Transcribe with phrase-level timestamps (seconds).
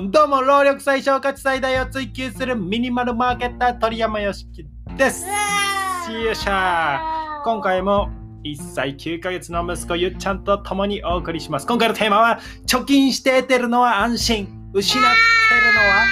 [0.00, 4.66] んどうも労力最小価値最大を追求するミニマルマーケッター鳥山よしき
[4.96, 5.26] です。
[5.26, 7.00] よっしゃ
[7.44, 8.08] 今回も
[8.42, 11.66] 1歳9ヶ月の息子ゆっちゃんと共にお送りします。
[11.66, 14.48] 今回のテーマは貯金して得てるのは安心。
[14.72, 16.06] 失ってるのは？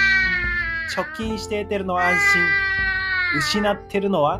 [0.95, 2.19] 貯金して得てるのは安
[3.33, 3.39] 心。
[3.39, 4.39] 失ってるのは？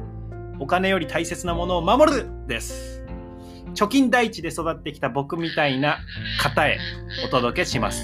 [0.59, 3.03] お金より大切なものを守るです。
[3.73, 5.99] 貯金第一で育ってきた僕みたいな
[6.41, 6.79] 方へ
[7.25, 8.01] お届けします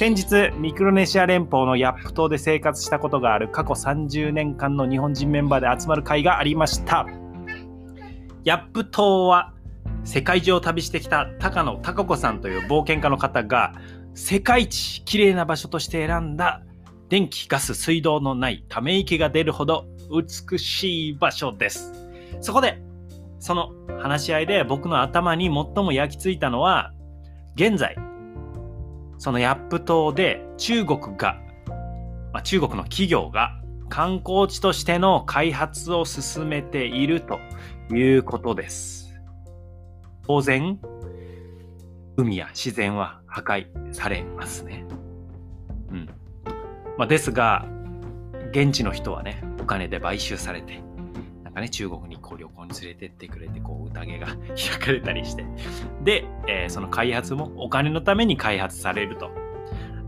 [0.00, 7.06] 先日ミクロネシア連邦のヤップ島で生活したことがある過去30年間の日本人メンバーで集まる会がありました。
[8.44, 9.52] ヤップ島は
[10.04, 13.74] 世界中を旅してきた高野貴子さんという冒険家の方が
[14.14, 16.62] 世界一綺麗な場所として選んだ
[17.10, 21.92] 電気ガス水道のないため池が出るほど美しい場所です。
[22.40, 22.80] そこで
[23.38, 26.94] その話し合いで僕の頭に最も焼き付いたのは
[27.54, 27.96] 現在
[29.20, 31.36] そのヤップ島で中国が、
[32.32, 37.38] まあ、中国の企業が観光地としての開発を進めていると
[37.94, 39.14] いうことです。
[40.26, 40.78] 当然
[42.16, 44.86] 海や自然は破壊されますね。
[45.90, 46.08] うん。
[46.96, 47.66] まあ、ですが
[48.52, 50.82] 現地の人はねお金で買収されて
[51.60, 55.44] ね中国にこう旅行に連れてってくれてこう宴が 開かれたりして。
[56.02, 59.30] で、えー、その開発もお金のために開発されると。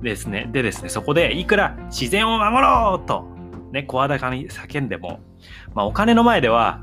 [0.03, 0.49] ですね。
[0.51, 3.25] でですねそこでいくら自然を守ろうと。
[3.73, 5.21] ね声高に叫んでも、
[5.75, 6.81] まあ、お金の前では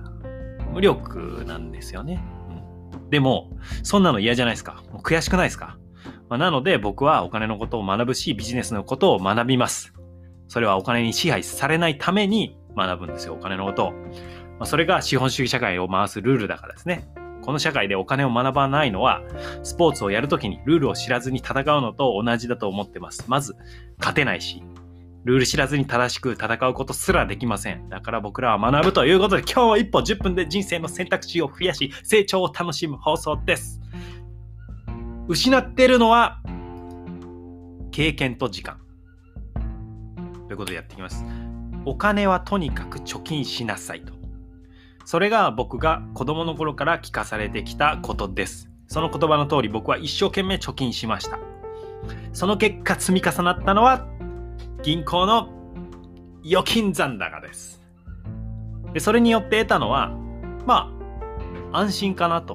[0.73, 2.23] 無力なんですよね、
[2.94, 3.52] うん、でも
[3.84, 4.84] そんなの嫌じゃないですか。
[4.92, 5.78] もう悔しくないですか。
[6.30, 9.94] まあ、なので僕はお金のことを学ぶしビジネスのことを学びます。
[10.47, 13.94] それはお金に支配されないために学ぶんですよ、お金のことを。
[14.60, 17.10] まあ、それが資本主義社会を回すルールだからですね。
[17.42, 19.22] この社会でお金を学ばないのは、
[19.64, 23.24] スポーツをやるときにルールを知らずに戦うのと同じだと思ってます。
[23.28, 23.56] まず、
[23.98, 24.62] 勝てないし、
[25.24, 27.90] ルール知らずに正しく戦うことすらできません。
[27.90, 33.80] だから僕らは学ぶということで、今日は一歩10分で人生の選択肢を増やし、成長を楽しむ放送です。
[35.30, 36.42] 失ってるのは、
[37.92, 38.80] 経験と時間。
[40.48, 41.25] ということでやっていきます。
[41.86, 44.19] お金はとにかく貯金しなさいと。
[45.09, 48.70] それが僕が子供の頃から聞かされてきたことです。
[48.86, 51.40] その言葉の通り僕は一生懸命貯金しました。
[52.31, 54.06] その結果積み重なったのは
[54.84, 55.50] 銀行の
[56.46, 57.81] 預金残高です。
[58.94, 60.09] でそれによって得たのは
[60.68, 60.96] ま
[61.72, 62.53] あ安心かなと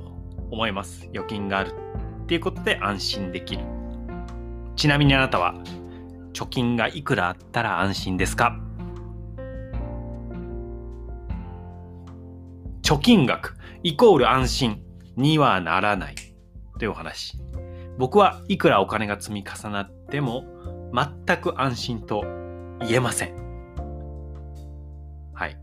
[0.52, 1.08] 思います。
[1.12, 1.74] 預金がある
[2.22, 3.64] っていうことで安心できる。
[4.76, 5.56] ちなみにあなたは
[6.32, 8.60] 貯金がいくらあったら安心ですか？
[12.84, 14.82] 貯金額イコール安心
[15.16, 16.14] にはならない
[16.78, 17.38] というお話。
[17.96, 20.44] 僕はいくらお金が積み重なっても
[20.92, 22.24] 全く安心と
[22.80, 23.34] 言えません。
[25.32, 25.56] はい。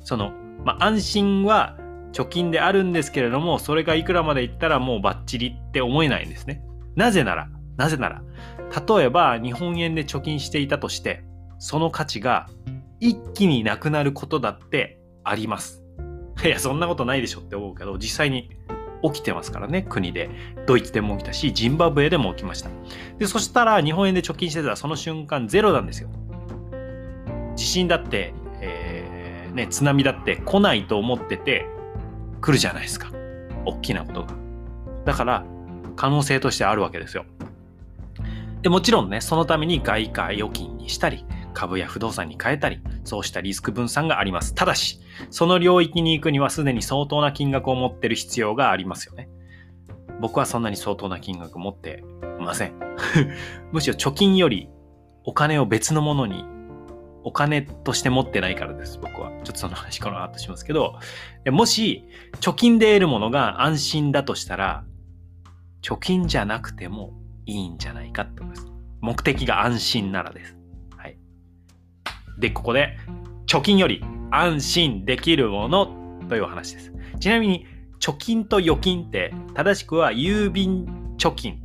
[0.00, 0.32] その、
[0.64, 1.78] まあ、安心は
[2.12, 6.60] 貯金であるんですけれども、それがいくらまでいったらもうバッチリって思えないんですね。
[6.96, 8.20] なぜなら、なぜなら、
[8.84, 11.24] 例えば日本円で貯金していたとして、
[11.60, 12.48] その価値が
[12.98, 15.83] 一気になくなることだってあります。
[16.44, 18.50] いや、そんなことないでしょって思うけど、実際に
[19.02, 20.30] 起きてますからね、国で。
[20.66, 22.70] ドイツでも起きたし、ジンバブエでも起きました。
[23.18, 26.08] で、そしたら日本円で貯金してたらその瞬間ゼロなんですよ。
[27.56, 31.66] 地震だって、えー、ね、津波だって来ないと思ってて
[32.40, 33.10] 来るじゃないですか。
[33.64, 34.34] 大きなことが。
[35.04, 35.44] だから、
[35.96, 37.24] 可能性としてあるわけですよ。
[38.62, 44.54] でもちろんね、そのために外貨預金にしたり、株や不動産に変えたり、そうしたリスク分散があります。
[44.54, 45.00] ただし、
[45.30, 49.28] その領域に行くにはすでに相当な金額を持ってる必要がありますよね。
[50.20, 52.04] 僕はそんなに相当な金額持って
[52.40, 52.74] いません。
[53.72, 54.68] むしろ貯金より
[55.24, 56.44] お金を別のものに
[57.24, 59.30] お金として持ってないからです、僕は。
[59.44, 60.98] ちょっとその話この後しますけど、
[61.50, 62.04] もし
[62.40, 64.84] 貯金で得るものが安心だとしたら、
[65.82, 67.14] 貯金じゃなくても
[67.46, 68.66] いいんじゃないかってことです。
[69.00, 70.56] 目的が安心ならです。
[72.38, 72.96] で、ここで、
[73.46, 75.86] 貯金より安心できるもの
[76.28, 76.92] という話です。
[77.20, 77.66] ちなみに、
[78.00, 80.86] 貯金と預金って、正しくは郵便
[81.18, 81.60] 貯金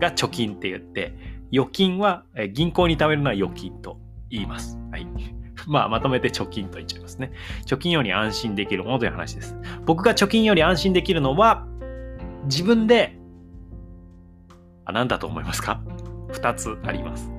[0.00, 1.14] が貯金って言って、
[1.52, 3.98] 預金は銀行に貯めるのは預金と
[4.30, 4.78] 言います。
[4.90, 5.06] はい。
[5.66, 7.30] まあ、まとめて貯金と言っちゃいますね。
[7.66, 9.56] 貯金より安心できるものという話です。
[9.84, 11.66] 僕が貯金より安心できるのは、
[12.44, 13.16] 自分で
[14.84, 15.80] あ、何だと思いますか
[16.32, 17.31] ?2 つあります。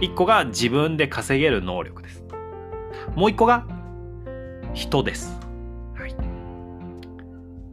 [0.00, 2.24] 1個が自分で稼げる能力です。
[3.16, 3.66] もう1個が
[4.74, 5.38] 人です。
[5.94, 6.14] はい。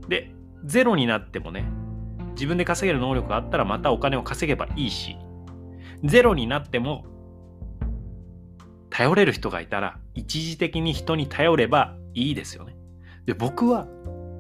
[0.10, 0.32] で、
[0.64, 1.66] ゼロになってもね、
[2.32, 5.18] 自分で稼げる能力があったらまたお金を稼げばいいし、
[6.04, 7.06] ゼロになっても
[8.90, 12.76] 頼れる人がいたら一時的に人に頼ればいいですよね。
[13.26, 13.88] で僕は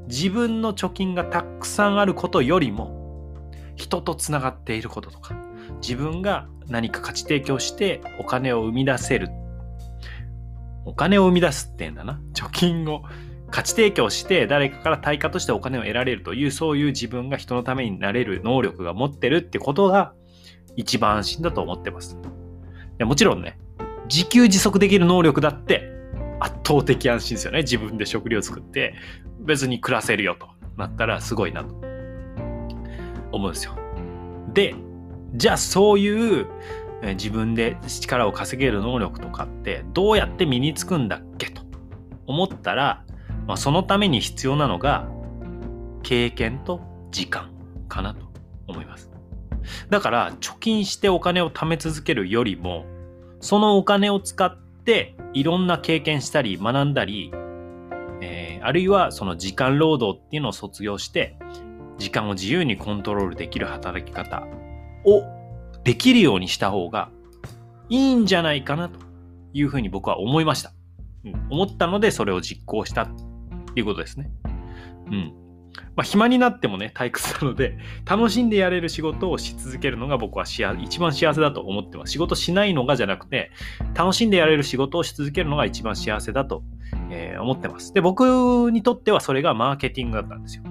[0.07, 5.35] 自分の貯金がたくさんあることよりも人とつながっていることとか
[5.81, 9.29] 自分が何か価値提供してお金を生み出せる
[10.85, 13.03] お金を生み出すってんだな貯金を
[13.51, 20.13] 価値提供して誰かから対価としてお金を得られるというそういう自分が人のためになれる能力が持ってるってことが
[20.75, 22.17] 一番安心だと思ってます。
[22.17, 22.17] い
[22.97, 23.57] やもちろんね
[24.09, 25.89] 自給自足できる能力だって
[26.39, 27.59] 圧倒的安心ですよね。
[27.59, 28.95] 自分で食料作って
[29.39, 30.47] 別に暮らせるよと
[30.77, 31.75] なったらすごいなと
[33.31, 33.75] 思うんですよ。
[34.53, 34.75] で、
[35.35, 36.47] じゃあそういう
[37.13, 41.61] 自分で力を稼げる能力とかってどうやって身につくんだっけと
[42.25, 43.03] 思ったら、
[43.47, 45.09] まあ、そのために必要なのが
[46.03, 47.51] 経験と時間
[47.87, 48.25] かなと
[48.67, 49.11] 思います。
[49.89, 52.85] だから貯金してお金を貯め続けるよりも
[53.39, 57.31] そのお金を使っていろんな経験したり学んだり、
[58.21, 61.37] えー、あるいはその時間労働っていうのを卒業して
[61.97, 64.47] 時間を自由にコントロールできる働き方
[65.05, 65.23] を
[65.83, 67.09] できるようにした方が
[67.89, 68.99] いいんじゃないかなと
[69.53, 70.73] いうふうに僕は思いました。
[71.25, 73.07] うん、思ったのでそれを実行したっ
[73.73, 74.29] ていうことですね。
[75.07, 75.45] うん。
[75.95, 82.13] まあ、暇になってもね、退屈なので、 楽しんでやれる仕事をし続けるのが僕は一番幸せだと思ってます。
[82.13, 83.51] 仕事しないのがじゃなくて、
[83.93, 86.63] 楽しんでやれる仕事をし続けるのが一番幸せだと、
[87.09, 87.93] えー、思ってます。
[87.93, 90.63] で、僕にとってはそれがマーケティングだったんですよ。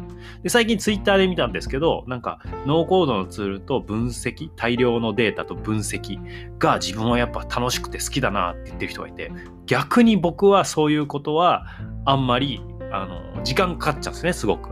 [0.43, 6.19] で、最近ツイッターで見たんですけど、なんか、ノーコードのツールと分析、大量のデータと分析
[6.59, 9.31] が自分はやっぱ楽しくて好きだなって言ってる人がいて、
[9.67, 11.67] 逆に僕はそういうことは
[12.05, 12.61] あんまり、
[12.93, 14.71] あの、時間かかっちゃうんですね、すごく。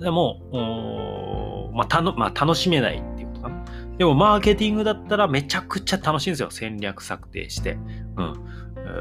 [0.00, 3.64] でも、まあたのまあ、楽しめないっていうことかな。
[3.98, 6.50] でも、マーケティングだったらめちゃくちゃ楽しいんですよ。
[6.50, 7.78] 戦略策定して。
[8.16, 8.34] うん。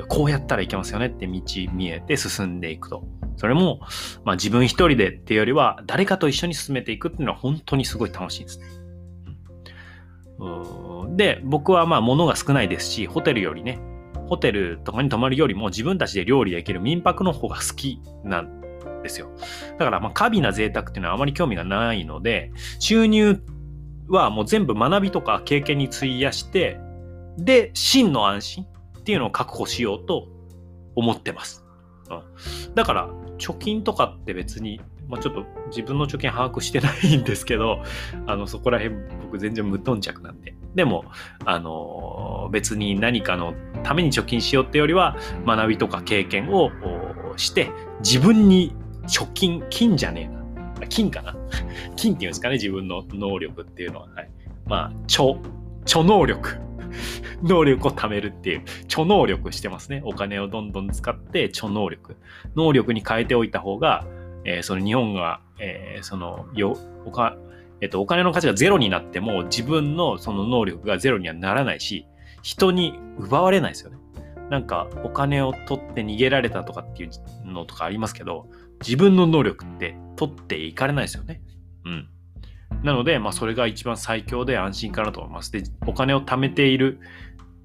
[0.08, 1.42] こうやったらいけますよねって道
[1.74, 3.04] 見えて進んでいくと。
[3.38, 3.80] それも、
[4.24, 8.66] まあ、自分一人でっていうよりは、誰かと一緒に進めていくっていうのは本当にすごい楽しいんですね。
[11.16, 13.80] で、僕はまあ物が少ないですし、ホテルよりね、
[14.28, 18.62] ホテルとかに泊まるよりも自分たちで料理できる民泊の方が好きなん
[19.04, 19.30] ですよ。
[19.78, 23.42] だから、まあ、過敏な贅沢っていうのはあまり興味がないので、収入
[24.08, 26.80] はもう全部学びとか経験に費やして、
[27.38, 28.66] で、真の安心
[29.00, 30.28] っていうのを確保しようと
[30.96, 31.66] 思ってます。
[32.10, 33.10] うん、だから、
[33.44, 34.80] 貯金とかって別に、
[35.10, 37.84] まあ、ちょっと自分の貯金把握してないんですけど、
[38.26, 40.56] あの、そこら辺僕全然無頓着なんで。
[40.76, 41.06] でも、
[41.46, 43.54] あの別に何かの
[43.84, 46.72] ために貯金しようってよりは、学びとか経験を
[47.36, 47.70] して、
[48.00, 48.74] 自分に
[49.08, 50.88] 貯金、金じゃねえな。
[50.88, 51.36] 金かな？
[51.96, 54.08] 金っていうんですかね、自分の能力っていうのは。
[54.16, 54.30] はい、
[54.66, 55.38] まあ、超、
[55.86, 56.58] 超能力。
[57.44, 60.02] 能力を貯めるっていう、超能力してますね。
[60.06, 62.18] お金をどんどん使って超能力。
[62.56, 64.06] 能力に変えておいた方が、
[64.46, 67.38] えー、その日本が、えー、その、よ、おか、
[67.82, 72.06] えっ、と、お金の価値がゼロになっても自分のその能力がゼロにはならないし、
[72.42, 73.98] 人に奪われないですよね。
[74.50, 77.10] なんかお金を取って逃げられたとかっていう
[77.46, 78.48] のとかありますけど、
[78.82, 81.42] 自分の能力って取っていかれないですよね。
[81.86, 82.10] うん。
[82.84, 85.52] なので、まあ、それが一番最強で安心かなと思います。
[85.52, 87.00] で、お金を貯めている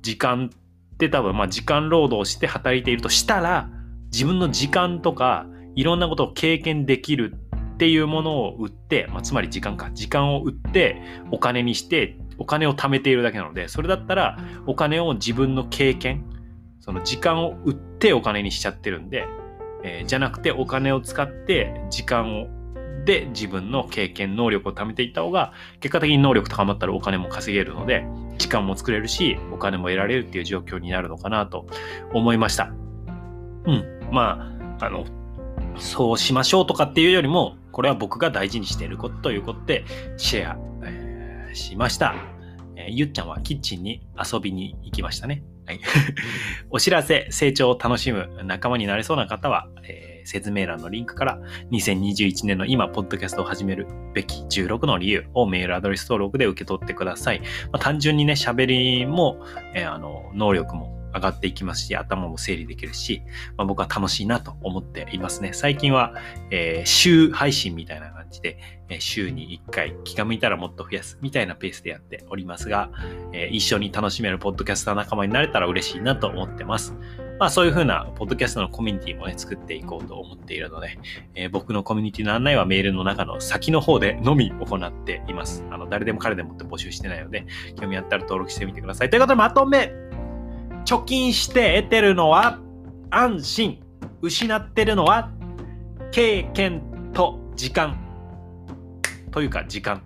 [0.03, 0.51] 時間
[0.95, 3.69] って多分、まあ、時間労働して働いているとしたら、
[4.13, 7.37] 自分の時間とか、いろんなことを経験できる
[7.75, 9.91] っていうものを売って、まあ、つまり時間か。
[9.93, 11.01] 時間を売って
[11.31, 16.25] お金にして、お金を貯めているだけなので、それだったらお金を自分の経験、
[16.81, 19.27] その時間を売ってお金にしちゃってるんで、
[19.85, 22.49] えー、じゃなくてお金を使って時間を
[23.09, 28.05] で自分の経験能力を貯めていった方が結果的に能力高まったらお金も稼げるので
[28.37, 31.67] 時間も作れるしお金も得られるっていう状況になるのかなと
[32.13, 32.71] 思いました。
[33.65, 34.09] うん。
[34.13, 35.07] まああの
[35.79, 39.87] そうしましょうとかっていうよりもこれは僕が大事にしていることということで
[40.19, 42.15] シェア、えー、しました、
[42.77, 45.43] えー、ゆっちゃんはキッチンに遊びに行きましたね。
[45.65, 45.81] はい、
[46.71, 51.39] お知らせ、成長を楽しむ仲間になれそうな方は、えー、説明欄のリンクから
[51.71, 57.41] 2021年の今、ポッドキャストを始めるべき16の理由をメールアドレス登録で受け取ってください。
[57.73, 59.41] まあ、単純にね、喋りも、
[59.75, 63.23] えー、あの、能力も上がっていきますし、頭も整理できるし、
[63.57, 65.53] まあ、僕は楽しいなと思っていますね。
[65.53, 66.15] 最近は、
[66.51, 68.59] えー、週配信みたいな感じで、
[68.89, 72.91] え、週に1回気が向いたらもっと増やすみたいなペースでやっておりますが、
[73.33, 76.95] えー、一緒に楽しめるポッドキャスター仲間になれたら嬉しいなと思ってます。
[77.39, 80.99] まあそういう風なポッドキャストのコミュニティもね、作っていこうと思っているので、
[81.35, 85.65] えー、僕のコミュニティの案内はメールの中の先の方でのみ行っています。
[85.71, 87.47] あの、誰でも彼でもって募集してないので、
[87.81, 89.11] 興味あったら登録してみてください。
[89.11, 89.93] ということでまとめ
[90.85, 92.59] 貯金して得てるのは
[93.11, 93.83] 安心。
[94.21, 95.31] 失ってるのは
[96.11, 96.83] 経験
[97.13, 97.97] と時間。
[99.31, 100.03] というか時間。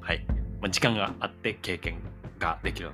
[0.00, 0.24] はい。
[0.60, 1.98] まあ、時間があって経験
[2.38, 2.90] ができる。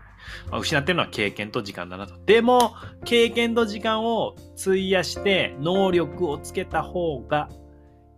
[0.50, 2.14] まあ、失ってるのは経験と時間だなと。
[2.26, 2.74] でも、
[3.04, 7.48] 経験と時間を費やして能力をつけた方が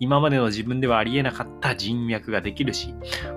[0.02, 2.94] 今までの自分ではありえなかった人脈ができるし、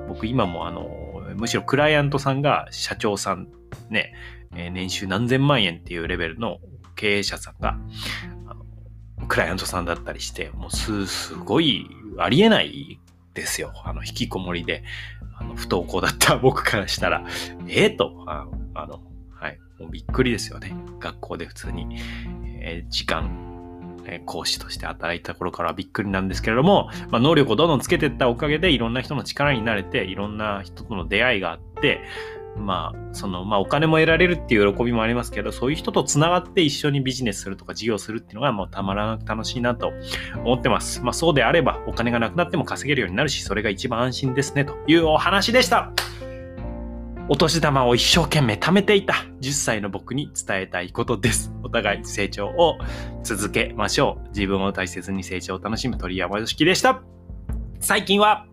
[0.08, 0.90] 僕今もあの、
[1.36, 3.50] むしろクライアントさんが社長さん
[3.90, 4.14] ね、
[4.56, 6.60] え年収何千万円っていうレベルの
[6.96, 7.78] 経営者さんが、
[9.28, 11.88] クライアントさんだったりして、もうす、すごい
[12.18, 13.00] ありえない
[13.34, 13.74] ですよ。
[13.84, 14.84] あの、引きこもりで、
[15.38, 17.26] あの、不登校だった 僕からしたら、
[17.68, 19.02] ええー、とあ、あの、
[19.34, 20.76] はい、もうびっくりですよね。
[21.00, 21.98] 学校で普通に、
[22.62, 23.44] えー、時間、
[24.26, 32.02] 講師として働いた頃からびっくりなんですけれども、まあ、能力をどんどんつけていったおかげでいろんな人の力になれて、いろんな人との出会いがあって、
[32.58, 39.92] まあ、その、まあ、お金も得られるっていう喜びもありますけど、そういう人と繋がって一緒にビジネスするとか事業するっていうのがもうたまらなく楽しいなと
[40.44, 41.02] 思ってます。
[41.02, 45.92] まあ、そうであればお金がなくなっても稼げるようになるし、それが一番安心ですね、というお話でした。
[47.28, 51.52] お年玉を一生懸命貯めていた10歳の僕に伝えたいことです。
[51.64, 52.78] お互い成長を
[53.24, 54.30] 続けましょう。
[54.30, 57.02] 自分を大切に成長を楽しむ鳥山よしきでした。
[57.80, 58.46] 最近は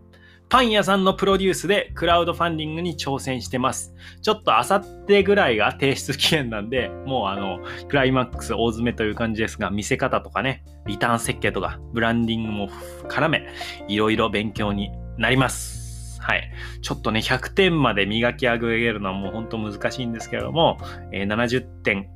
[0.49, 3.93] パン屋さんのプロデュースでクラウドファンディングに挑戦してます。
[4.21, 12.69] ちょっとあさってぐらいが提出期限なんで、もうあの、クライマックス大詰めという感じですが、見せ方とかね、リターン設計とか、ブランディングも
[13.07, 13.47] 絡め、
[13.87, 16.21] いろいろ勉強になります。
[16.21, 16.51] はい。
[16.81, 20.77] ちょっとね、100点まで磨き上げるのはもう本当難しいんですけれども、
[21.11, 22.09] えー、70点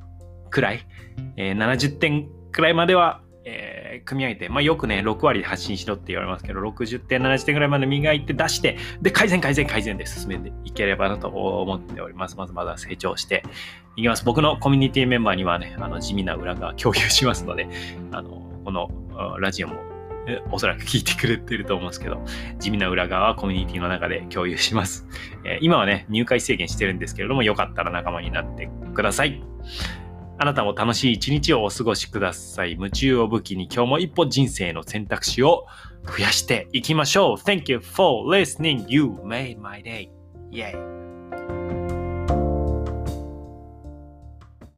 [0.50, 0.86] くらい、
[1.36, 3.22] えー、70点くらいまでは
[3.90, 12.36] え、組み上げて、まあ、よくね、6割で発信しろって言われますけど、60点、70点ぐらいまで磨いて出して、で、改善、改善、改善で進めていければなと思っております。
[12.36, 13.42] まずまだ成長して
[13.96, 14.24] いきます。
[14.24, 17.68] 僕のコミュニティメンバーにはね、あの地味な裏側共有しますので、
[18.12, 18.90] あの、この
[19.38, 19.76] ラジオも
[20.50, 22.22] おそらく聞いてくれてると思うんですけど、
[22.58, 25.06] 地味な裏側はコミュニティの中で共有します。
[25.44, 29.42] えー、今はね、入会制限してるんですけれども、よかったら仲間になってください。
[30.38, 32.72] あなたも楽しい一日をお過ごしください。
[32.72, 35.66] 夢中を武器に今日も一歩人生の選択肢を
[36.06, 37.36] 増やしていきましょう。
[37.36, 38.84] Thank you for listening.
[38.88, 40.10] You made my day.
[40.50, 40.97] Yay.